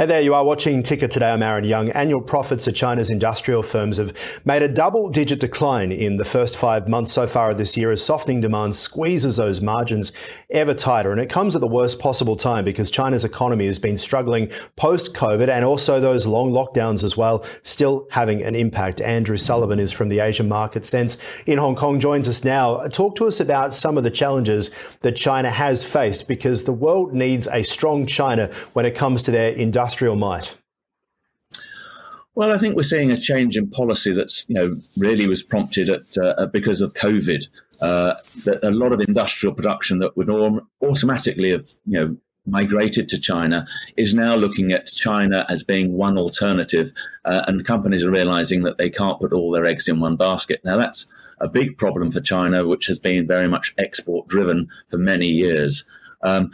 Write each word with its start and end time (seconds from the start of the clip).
Hey 0.00 0.06
there, 0.06 0.22
you 0.22 0.32
are 0.32 0.46
watching 0.46 0.82
Ticker 0.82 1.08
today. 1.08 1.30
I'm 1.30 1.42
Aaron 1.42 1.64
Young. 1.64 1.90
Annual 1.90 2.22
profits 2.22 2.66
of 2.66 2.74
China's 2.74 3.10
industrial 3.10 3.62
firms 3.62 3.98
have 3.98 4.16
made 4.46 4.62
a 4.62 4.68
double 4.68 5.10
digit 5.10 5.40
decline 5.40 5.92
in 5.92 6.16
the 6.16 6.24
first 6.24 6.56
five 6.56 6.88
months 6.88 7.12
so 7.12 7.26
far 7.26 7.50
of 7.50 7.58
this 7.58 7.76
year 7.76 7.90
as 7.90 8.02
softening 8.02 8.40
demand 8.40 8.76
squeezes 8.76 9.36
those 9.36 9.60
margins 9.60 10.12
ever 10.48 10.72
tighter. 10.72 11.12
And 11.12 11.20
it 11.20 11.28
comes 11.28 11.54
at 11.54 11.60
the 11.60 11.66
worst 11.66 11.98
possible 11.98 12.34
time 12.34 12.64
because 12.64 12.88
China's 12.88 13.26
economy 13.26 13.66
has 13.66 13.78
been 13.78 13.98
struggling 13.98 14.50
post 14.74 15.12
COVID 15.12 15.50
and 15.50 15.66
also 15.66 16.00
those 16.00 16.26
long 16.26 16.50
lockdowns 16.50 17.04
as 17.04 17.14
well, 17.18 17.44
still 17.62 18.08
having 18.10 18.42
an 18.42 18.54
impact. 18.54 19.02
Andrew 19.02 19.36
Sullivan 19.36 19.78
is 19.78 19.92
from 19.92 20.08
the 20.08 20.20
Asian 20.20 20.48
Market 20.48 20.86
Sense 20.86 21.18
in 21.44 21.58
Hong 21.58 21.76
Kong, 21.76 22.00
joins 22.00 22.26
us 22.26 22.42
now. 22.42 22.86
Talk 22.86 23.16
to 23.16 23.26
us 23.26 23.38
about 23.38 23.74
some 23.74 23.98
of 23.98 24.04
the 24.04 24.10
challenges 24.10 24.70
that 25.02 25.14
China 25.14 25.50
has 25.50 25.84
faced 25.84 26.26
because 26.26 26.64
the 26.64 26.72
world 26.72 27.12
needs 27.12 27.46
a 27.48 27.62
strong 27.62 28.06
China 28.06 28.50
when 28.72 28.86
it 28.86 28.94
comes 28.94 29.22
to 29.24 29.30
their 29.30 29.50
industrial 29.50 29.89
industrial 29.90 30.14
might? 30.14 30.56
Well, 32.36 32.52
I 32.52 32.58
think 32.58 32.76
we're 32.76 32.84
seeing 32.84 33.10
a 33.10 33.16
change 33.16 33.56
in 33.56 33.68
policy 33.68 34.12
that's 34.12 34.46
you 34.48 34.54
know 34.54 34.78
really 34.96 35.26
was 35.26 35.42
prompted 35.42 35.90
at 35.90 36.16
uh, 36.16 36.46
because 36.46 36.80
of 36.80 36.94
COVID. 36.94 37.48
Uh, 37.80 38.14
that 38.44 38.62
a 38.62 38.70
lot 38.70 38.92
of 38.92 39.00
industrial 39.00 39.54
production 39.54 39.98
that 39.98 40.16
would 40.16 40.30
automatically 40.80 41.50
have 41.50 41.66
you 41.86 41.98
know 41.98 42.16
migrated 42.46 43.08
to 43.08 43.18
China 43.18 43.66
is 43.96 44.14
now 44.14 44.36
looking 44.36 44.70
at 44.70 44.86
China 44.86 45.44
as 45.48 45.64
being 45.64 45.94
one 45.94 46.16
alternative, 46.16 46.92
uh, 47.24 47.42
and 47.48 47.66
companies 47.66 48.04
are 48.04 48.12
realizing 48.12 48.62
that 48.62 48.78
they 48.78 48.90
can't 48.90 49.20
put 49.20 49.32
all 49.32 49.50
their 49.50 49.66
eggs 49.66 49.88
in 49.88 49.98
one 49.98 50.14
basket. 50.14 50.60
Now 50.64 50.76
that's 50.76 51.06
a 51.40 51.48
big 51.48 51.76
problem 51.78 52.12
for 52.12 52.20
China, 52.20 52.64
which 52.64 52.86
has 52.86 53.00
been 53.00 53.26
very 53.26 53.48
much 53.48 53.74
export 53.76 54.28
driven 54.28 54.68
for 54.88 54.98
many 54.98 55.26
years. 55.26 55.84
Um, 56.22 56.52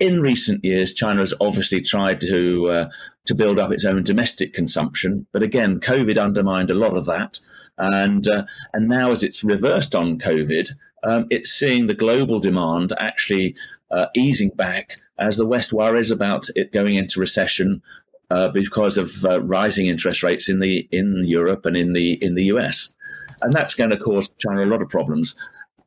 in 0.00 0.20
recent 0.20 0.64
years, 0.64 0.92
China 0.92 1.20
has 1.20 1.34
obviously 1.40 1.80
tried 1.80 2.20
to 2.22 2.68
uh, 2.68 2.88
to 3.26 3.34
build 3.34 3.58
up 3.58 3.72
its 3.72 3.84
own 3.84 4.02
domestic 4.02 4.54
consumption, 4.54 5.26
but 5.32 5.42
again, 5.42 5.80
COVID 5.80 6.22
undermined 6.22 6.70
a 6.70 6.74
lot 6.74 6.96
of 6.96 7.06
that, 7.06 7.40
and 7.76 8.26
uh, 8.28 8.44
and 8.72 8.88
now 8.88 9.10
as 9.10 9.22
it's 9.22 9.44
reversed 9.44 9.94
on 9.94 10.18
COVID, 10.18 10.70
um, 11.04 11.26
it's 11.30 11.50
seeing 11.50 11.86
the 11.86 11.94
global 11.94 12.40
demand 12.40 12.92
actually 12.98 13.54
uh, 13.90 14.06
easing 14.14 14.50
back 14.50 14.96
as 15.18 15.36
the 15.36 15.46
West 15.46 15.72
worries 15.72 16.10
about 16.10 16.46
it 16.54 16.72
going 16.72 16.94
into 16.94 17.20
recession 17.20 17.82
uh, 18.30 18.48
because 18.48 18.96
of 18.98 19.24
uh, 19.24 19.42
rising 19.42 19.86
interest 19.86 20.22
rates 20.22 20.48
in 20.48 20.60
the 20.60 20.88
in 20.92 21.22
Europe 21.24 21.66
and 21.66 21.76
in 21.76 21.92
the 21.92 22.12
in 22.24 22.34
the 22.34 22.44
US, 22.44 22.94
and 23.42 23.52
that's 23.52 23.74
going 23.74 23.90
to 23.90 23.96
cause 23.96 24.32
China 24.38 24.64
a 24.64 24.66
lot 24.66 24.82
of 24.82 24.88
problems. 24.88 25.34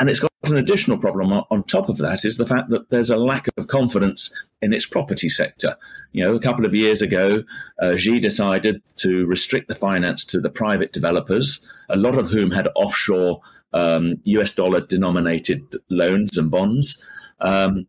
And 0.00 0.08
it's 0.08 0.20
got 0.20 0.27
an 0.44 0.56
additional 0.56 0.98
problem 0.98 1.32
on 1.32 1.62
top 1.64 1.88
of 1.88 1.98
that 1.98 2.24
is 2.24 2.36
the 2.36 2.46
fact 2.46 2.70
that 2.70 2.90
there's 2.90 3.10
a 3.10 3.16
lack 3.16 3.48
of 3.56 3.66
confidence 3.66 4.32
in 4.62 4.72
its 4.72 4.86
property 4.86 5.28
sector. 5.28 5.76
You 6.12 6.24
know, 6.24 6.36
a 6.36 6.40
couple 6.40 6.64
of 6.64 6.74
years 6.74 7.02
ago, 7.02 7.42
uh, 7.82 7.96
Xi 7.96 8.20
decided 8.20 8.80
to 8.96 9.26
restrict 9.26 9.68
the 9.68 9.74
finance 9.74 10.24
to 10.26 10.40
the 10.40 10.50
private 10.50 10.92
developers, 10.92 11.60
a 11.88 11.96
lot 11.96 12.16
of 12.16 12.30
whom 12.30 12.52
had 12.52 12.68
offshore 12.76 13.40
um, 13.72 14.20
US 14.24 14.52
dollar 14.54 14.80
denominated 14.80 15.76
loans 15.90 16.38
and 16.38 16.50
bonds. 16.50 17.04
Um, 17.40 17.86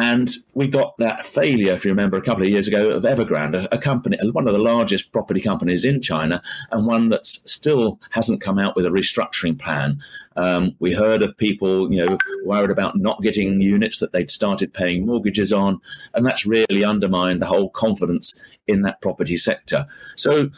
and 0.00 0.30
we 0.54 0.68
got 0.68 0.96
that 0.98 1.24
failure, 1.24 1.72
if 1.72 1.84
you 1.84 1.90
remember, 1.90 2.16
a 2.16 2.22
couple 2.22 2.44
of 2.44 2.48
years 2.48 2.68
ago 2.68 2.90
of 2.90 3.02
Evergrande, 3.02 3.66
a, 3.72 3.78
company, 3.78 4.16
one 4.30 4.46
of 4.46 4.52
the 4.52 4.60
largest 4.60 5.12
property 5.12 5.40
companies 5.40 5.84
in 5.84 6.00
China, 6.00 6.40
and 6.70 6.86
one 6.86 7.08
that 7.08 7.26
still 7.26 8.00
hasn't 8.10 8.40
come 8.40 8.60
out 8.60 8.76
with 8.76 8.86
a 8.86 8.90
restructuring 8.90 9.58
plan. 9.58 10.00
Um, 10.36 10.76
we 10.78 10.92
heard 10.92 11.22
of 11.22 11.36
people, 11.36 11.92
you 11.92 12.06
know, 12.06 12.16
worried 12.44 12.70
about 12.70 12.96
not 12.96 13.22
getting 13.22 13.60
units 13.60 13.98
that 13.98 14.12
they'd 14.12 14.30
started 14.30 14.72
paying 14.72 15.04
mortgages 15.04 15.52
on, 15.52 15.80
and 16.14 16.24
that's 16.24 16.46
really 16.46 16.84
undermined 16.84 17.42
the 17.42 17.46
whole 17.46 17.70
confidence 17.70 18.40
in 18.68 18.82
that 18.82 19.00
property 19.00 19.36
sector. 19.36 19.84
So 20.16 20.50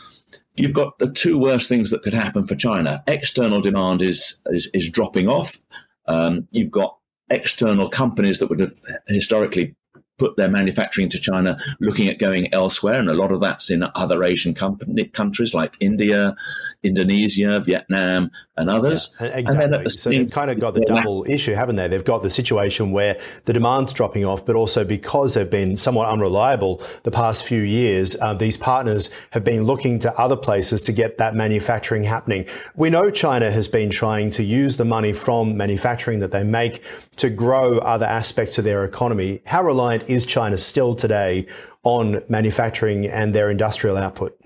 you've 0.56 0.75
got 0.75 0.98
the 0.98 1.10
two 1.10 1.38
worst 1.38 1.66
things 1.66 1.91
that 1.93 2.03
could 2.03 2.14
happen 2.14 2.47
for 2.47 2.56
China. 2.56 3.03
External 3.06 3.62
demand 3.62 4.03
is 4.03 4.38
is, 4.47 4.69
is 4.75 4.91
dropping 4.91 5.28
off. 5.28 5.59
Um, 6.06 6.47
you've 6.50 6.70
got 6.70 6.98
external 7.30 7.88
companies 7.88 8.38
that 8.38 8.48
would 8.48 8.60
have 8.60 8.72
historically 9.08 9.74
put 10.20 10.36
their 10.36 10.50
manufacturing 10.50 11.08
to 11.08 11.19
China, 11.19 11.56
looking 11.81 12.06
at 12.08 12.19
going 12.19 12.53
elsewhere, 12.53 13.00
and 13.00 13.08
a 13.08 13.14
lot 13.14 13.32
of 13.32 13.41
that's 13.41 13.70
in 13.70 13.82
other 13.94 14.22
Asian 14.22 14.53
company, 14.53 15.06
countries 15.06 15.54
like 15.54 15.76
India, 15.81 16.36
Indonesia, 16.82 17.58
Vietnam, 17.60 18.31
and 18.58 18.69
others. 18.69 19.16
Yeah, 19.19 19.28
exactly. 19.28 19.64
And 19.64 19.86
the 19.86 19.91
so 19.91 20.10
they've 20.10 20.31
kind 20.31 20.50
of 20.50 20.60
got 20.60 20.75
the 20.75 20.82
double 20.82 21.25
issue, 21.26 21.54
haven't 21.54 21.76
they? 21.76 21.88
They've 21.88 22.04
got 22.04 22.22
the 22.22 22.28
situation 22.28 22.92
where 22.92 23.19
the 23.47 23.54
demand's 23.54 23.94
dropping 23.94 24.26
off, 24.26 24.44
but 24.44 24.56
also 24.56 24.84
because 24.84 25.34
they've 25.34 25.50
been 25.50 25.78
somewhat 25.78 26.10
unreliable 26.10 26.82
the 27.04 27.10
past 27.10 27.44
few 27.44 27.62
years, 27.62 28.14
uh, 28.20 28.34
these 28.34 28.58
partners 28.58 29.08
have 29.31 29.42
been 29.42 29.64
looking 29.64 29.98
to 30.00 30.12
other 30.19 30.37
places 30.37 30.82
to 30.82 30.92
get 30.92 31.16
that 31.16 31.34
manufacturing 31.34 32.04
happening. 32.04 32.44
We 32.76 32.91
know 32.91 33.10
China 33.10 33.50
has 33.50 33.69
been 33.69 33.88
trying 33.88 34.28
to 34.32 34.44
use 34.44 34.76
the 34.76 34.84
money 34.84 35.14
from 35.14 35.56
manufacturing 35.56 36.19
that 36.19 36.31
they 36.31 36.44
make 36.44 36.84
to 37.16 37.31
grow 37.31 37.78
other 37.78 38.06
aspects 38.06 38.58
of 38.58 38.64
their 38.64 38.84
economy. 38.84 39.41
How 39.47 39.62
reliant 39.62 40.09
is 40.10 40.26
China 40.26 40.59
still 40.59 40.94
today 40.94 41.47
on 41.84 42.22
manufacturing 42.28 43.06
and 43.06 43.34
their 43.34 43.50
industrial 43.50 43.97
output? 43.97 44.38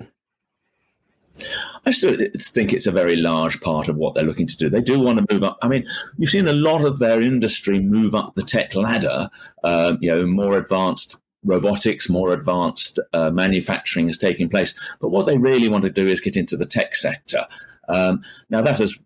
I 1.84 1.90
still 1.90 2.14
think 2.38 2.72
it's 2.72 2.86
a 2.86 2.92
very 2.92 3.16
large 3.16 3.60
part 3.60 3.88
of 3.88 3.96
what 3.96 4.14
they're 4.14 4.24
looking 4.24 4.46
to 4.46 4.56
do. 4.56 4.68
They 4.68 4.80
do 4.80 5.00
want 5.00 5.18
to 5.18 5.34
move 5.34 5.42
up. 5.42 5.58
I 5.62 5.68
mean, 5.68 5.84
you've 6.16 6.30
seen 6.30 6.46
a 6.46 6.52
lot 6.52 6.84
of 6.84 6.98
their 6.98 7.20
industry 7.20 7.80
move 7.80 8.14
up 8.14 8.34
the 8.34 8.42
tech 8.42 8.74
ladder. 8.74 9.28
Uh, 9.64 9.96
you 10.00 10.14
know, 10.14 10.26
more 10.26 10.56
advanced 10.56 11.16
robotics, 11.42 12.08
more 12.08 12.32
advanced 12.32 13.00
uh, 13.12 13.30
manufacturing 13.30 14.08
is 14.08 14.16
taking 14.16 14.48
place. 14.48 14.74
But 15.00 15.10
what 15.10 15.26
they 15.26 15.36
really 15.36 15.68
want 15.68 15.84
to 15.84 15.90
do 15.90 16.06
is 16.06 16.20
get 16.20 16.36
into 16.36 16.56
the 16.56 16.66
tech 16.66 16.94
sector. 16.94 17.46
Um, 17.88 18.22
now, 18.48 18.62
that 18.62 18.78
has, 18.78 18.96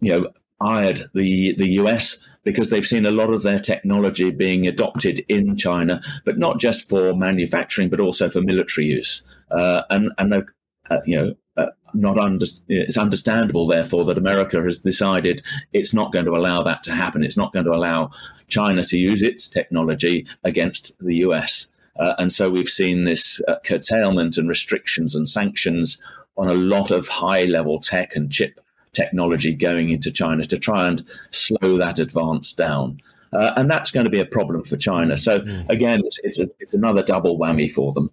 you 0.00 0.12
know, 0.12 0.28
eyed 0.60 1.00
the 1.14 1.54
the 1.54 1.68
US 1.80 2.18
because 2.44 2.70
they've 2.70 2.86
seen 2.86 3.06
a 3.06 3.10
lot 3.10 3.30
of 3.30 3.42
their 3.42 3.60
technology 3.60 4.30
being 4.30 4.66
adopted 4.66 5.24
in 5.28 5.56
China, 5.56 6.00
but 6.24 6.38
not 6.38 6.60
just 6.60 6.88
for 6.88 7.14
manufacturing, 7.14 7.90
but 7.90 8.00
also 8.00 8.30
for 8.30 8.40
military 8.40 8.86
use. 8.86 9.22
Uh, 9.50 9.82
and 9.90 10.12
and 10.18 10.34
uh, 10.34 10.96
you 11.06 11.16
know. 11.16 11.34
Uh, 11.58 11.70
not 11.94 12.18
under, 12.18 12.44
it's 12.68 12.98
understandable, 12.98 13.66
therefore, 13.66 14.04
that 14.04 14.18
America 14.18 14.62
has 14.62 14.78
decided 14.78 15.40
it's 15.72 15.94
not 15.94 16.12
going 16.12 16.26
to 16.26 16.36
allow 16.36 16.62
that 16.62 16.82
to 16.82 16.92
happen. 16.92 17.24
It's 17.24 17.38
not 17.38 17.54
going 17.54 17.64
to 17.64 17.72
allow 17.72 18.10
China 18.48 18.84
to 18.84 18.98
use 18.98 19.22
its 19.22 19.48
technology 19.48 20.26
against 20.44 20.92
the 21.00 21.16
US. 21.16 21.68
Uh, 21.98 22.14
and 22.18 22.30
so 22.30 22.50
we've 22.50 22.68
seen 22.68 23.04
this 23.04 23.40
uh, 23.48 23.56
curtailment 23.64 24.36
and 24.36 24.50
restrictions 24.50 25.14
and 25.14 25.26
sanctions 25.26 25.96
on 26.36 26.48
a 26.48 26.54
lot 26.54 26.90
of 26.90 27.08
high 27.08 27.44
level 27.44 27.78
tech 27.78 28.14
and 28.16 28.30
chip 28.30 28.60
technology 28.96 29.52
going 29.54 29.90
into 29.90 30.10
China 30.10 30.44
to 30.44 30.58
try 30.58 30.88
and 30.88 31.06
slow 31.30 31.76
that 31.76 31.98
advance 31.98 32.52
down. 32.52 33.00
Uh, 33.32 33.52
and 33.56 33.70
that's 33.70 33.90
going 33.90 34.04
to 34.04 34.10
be 34.10 34.20
a 34.20 34.24
problem 34.24 34.64
for 34.64 34.76
China. 34.76 35.18
So 35.18 35.40
mm. 35.40 35.68
again, 35.68 36.00
it's, 36.04 36.18
it's, 36.22 36.40
a, 36.40 36.48
it's 36.58 36.74
another 36.74 37.02
double 37.02 37.38
whammy 37.38 37.70
for 37.70 37.92
them. 37.92 38.10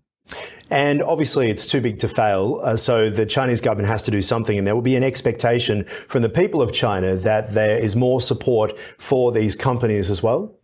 And 0.70 1.04
obviously, 1.04 1.50
it's 1.50 1.68
too 1.68 1.82
big 1.82 2.00
to 2.00 2.08
fail. 2.08 2.60
Uh, 2.64 2.78
so 2.78 3.10
the 3.10 3.26
Chinese 3.26 3.62
government 3.62 3.90
has 3.90 4.02
to 4.04 4.12
do 4.12 4.22
something, 4.22 4.58
and 4.58 4.66
there 4.66 4.74
will 4.74 4.82
be 4.82 4.96
an 4.96 5.04
expectation 5.04 5.84
from 5.84 6.22
the 6.24 6.30
people 6.30 6.62
of 6.62 6.72
China 6.72 7.16
that 7.16 7.54
there 7.54 7.78
is 7.78 7.96
more 7.96 8.22
support 8.22 8.80
for 8.98 9.32
these 9.32 9.56
companies 9.56 10.10
as 10.10 10.24
well. 10.24 10.56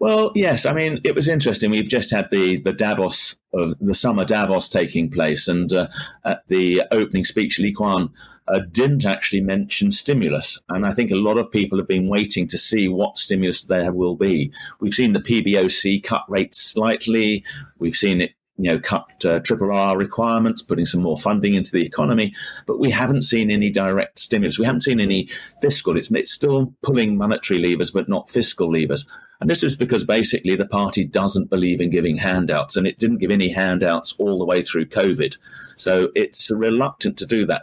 Well, 0.00 0.30
yes. 0.36 0.64
I 0.64 0.72
mean, 0.72 1.00
it 1.02 1.14
was 1.14 1.26
interesting. 1.26 1.70
We've 1.70 1.88
just 1.88 2.12
had 2.12 2.30
the 2.30 2.58
the 2.58 2.72
Davos 2.72 3.36
of 3.52 3.76
the 3.80 3.94
summer 3.94 4.24
Davos 4.24 4.68
taking 4.68 5.10
place, 5.10 5.48
and 5.48 5.72
uh, 5.72 5.88
at 6.24 6.46
the 6.48 6.82
opening 6.92 7.24
speech, 7.24 7.58
Li 7.58 7.74
Qiang 7.74 8.10
uh, 8.46 8.60
didn't 8.70 9.04
actually 9.04 9.40
mention 9.40 9.90
stimulus. 9.90 10.60
And 10.68 10.86
I 10.86 10.92
think 10.92 11.10
a 11.10 11.16
lot 11.16 11.38
of 11.38 11.50
people 11.50 11.78
have 11.78 11.88
been 11.88 12.08
waiting 12.08 12.46
to 12.48 12.58
see 12.58 12.88
what 12.88 13.18
stimulus 13.18 13.64
there 13.64 13.92
will 13.92 14.16
be. 14.16 14.52
We've 14.80 14.94
seen 14.94 15.14
the 15.14 15.20
PBOC 15.20 16.02
cut 16.04 16.24
rates 16.28 16.58
slightly. 16.58 17.44
We've 17.78 17.96
seen 17.96 18.20
it 18.20 18.32
you 18.58 18.70
know, 18.70 18.78
cut 18.78 19.24
uh, 19.24 19.38
triple 19.40 19.72
R 19.72 19.96
requirements, 19.96 20.62
putting 20.62 20.86
some 20.86 21.02
more 21.02 21.16
funding 21.16 21.54
into 21.54 21.70
the 21.72 21.86
economy, 21.86 22.34
but 22.66 22.78
we 22.78 22.90
haven't 22.90 23.22
seen 23.22 23.50
any 23.50 23.70
direct 23.70 24.18
stimulus. 24.18 24.58
We 24.58 24.66
haven't 24.66 24.82
seen 24.82 25.00
any 25.00 25.28
fiscal. 25.62 25.96
It's, 25.96 26.10
it's 26.10 26.32
still 26.32 26.74
pulling 26.82 27.16
monetary 27.16 27.60
levers, 27.60 27.92
but 27.92 28.08
not 28.08 28.28
fiscal 28.28 28.68
levers. 28.68 29.06
And 29.40 29.48
this 29.48 29.62
is 29.62 29.76
because 29.76 30.02
basically 30.02 30.56
the 30.56 30.66
party 30.66 31.04
doesn't 31.04 31.50
believe 31.50 31.80
in 31.80 31.90
giving 31.90 32.16
handouts, 32.16 32.76
and 32.76 32.86
it 32.86 32.98
didn't 32.98 33.18
give 33.18 33.30
any 33.30 33.48
handouts 33.52 34.14
all 34.18 34.38
the 34.38 34.44
way 34.44 34.62
through 34.62 34.86
COVID. 34.86 35.36
So 35.76 36.08
it's 36.16 36.50
reluctant 36.50 37.16
to 37.18 37.26
do 37.26 37.46
that. 37.46 37.62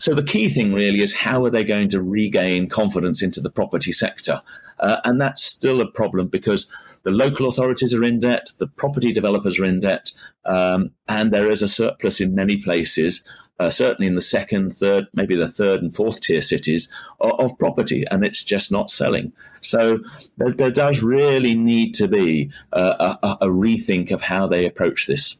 So 0.00 0.14
the 0.14 0.22
key 0.22 0.48
thing 0.48 0.72
really 0.72 1.02
is 1.02 1.12
how 1.12 1.44
are 1.44 1.50
they 1.50 1.62
going 1.62 1.88
to 1.90 2.02
regain 2.02 2.68
confidence 2.68 3.22
into 3.22 3.40
the 3.40 3.50
property 3.50 3.92
sector? 3.92 4.40
Uh, 4.78 4.96
and 5.04 5.20
that's 5.20 5.42
still 5.42 5.82
a 5.82 5.90
problem 5.90 6.26
because 6.26 6.66
the 7.02 7.10
local 7.10 7.46
authorities 7.46 7.92
are 7.92 8.02
in 8.02 8.18
debt, 8.18 8.46
the 8.58 8.66
property 8.66 9.12
developers 9.12 9.60
are 9.60 9.66
in 9.66 9.80
debt, 9.80 10.10
um, 10.46 10.90
and 11.06 11.32
there 11.32 11.50
is 11.50 11.60
a 11.60 11.68
surplus 11.68 12.20
in 12.20 12.34
many 12.34 12.56
places. 12.56 13.22
Uh, 13.58 13.68
certainly 13.68 14.06
in 14.06 14.14
the 14.14 14.22
second, 14.22 14.70
third, 14.70 15.06
maybe 15.12 15.36
the 15.36 15.46
third 15.46 15.82
and 15.82 15.94
fourth 15.94 16.20
tier 16.20 16.40
cities 16.40 16.90
of, 17.20 17.38
of 17.38 17.58
property, 17.58 18.04
and 18.10 18.24
it's 18.24 18.42
just 18.42 18.72
not 18.72 18.90
selling. 18.90 19.34
So 19.60 19.98
there, 20.38 20.52
there 20.52 20.70
does 20.70 21.02
really 21.02 21.54
need 21.54 21.92
to 21.96 22.08
be 22.08 22.50
uh, 22.72 23.16
a, 23.22 23.28
a 23.42 23.48
rethink 23.48 24.12
of 24.12 24.22
how 24.22 24.46
they 24.46 24.64
approach 24.64 25.06
this. 25.06 25.36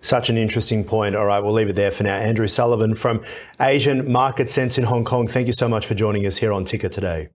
Such 0.00 0.30
an 0.30 0.36
interesting 0.36 0.84
point. 0.84 1.14
All 1.14 1.26
right, 1.26 1.40
we'll 1.40 1.52
leave 1.52 1.68
it 1.68 1.76
there 1.76 1.90
for 1.90 2.02
now. 2.02 2.16
Andrew 2.16 2.48
Sullivan 2.48 2.94
from 2.94 3.22
Asian 3.60 4.10
Market 4.10 4.50
Sense 4.50 4.78
in 4.78 4.84
Hong 4.84 5.04
Kong. 5.04 5.28
Thank 5.28 5.46
you 5.46 5.52
so 5.52 5.68
much 5.68 5.86
for 5.86 5.94
joining 5.94 6.26
us 6.26 6.36
here 6.36 6.52
on 6.52 6.64
Ticker 6.64 6.88
today. 6.88 7.28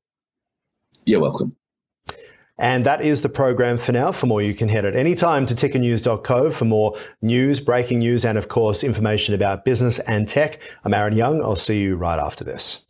You're 1.05 1.21
welcome. 1.21 1.55
And 2.59 2.85
that 2.85 3.01
is 3.01 3.21
the 3.21 3.29
program 3.29 3.77
for 3.77 3.91
now. 3.91 4.11
For 4.11 4.25
more, 4.25 4.41
you 4.41 4.55
can 4.55 4.67
head 4.67 4.83
at 4.83 4.95
any 4.95 5.13
time 5.13 5.45
to 5.45 5.53
tickernews.co 5.53 6.49
for 6.49 6.65
more 6.65 6.95
news, 7.21 7.59
breaking 7.59 7.99
news, 7.99 8.25
and 8.25 8.37
of 8.37 8.47
course, 8.47 8.83
information 8.83 9.35
about 9.35 9.63
business 9.63 9.99
and 9.99 10.27
tech. 10.27 10.59
I'm 10.83 10.93
Aaron 10.93 11.15
Young. 11.15 11.41
I'll 11.43 11.55
see 11.55 11.81
you 11.81 11.95
right 11.95 12.19
after 12.19 12.43
this. 12.43 12.85